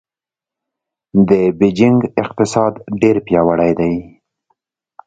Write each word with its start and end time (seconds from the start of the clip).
د 1.29 1.29
بېجینګ 1.59 2.01
اقتصاد 2.23 2.73
ډېر 3.01 3.15
پیاوړی 3.25 3.71
دی. 3.79 3.95